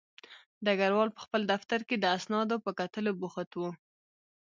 ډګروال 0.65 1.09
په 1.13 1.21
خپل 1.25 1.41
دفتر 1.53 1.79
کې 1.87 1.95
د 1.99 2.05
اسنادو 2.17 2.55
په 2.65 2.71
کتلو 2.79 3.11
بوخت 3.21 3.51
و 3.59 3.61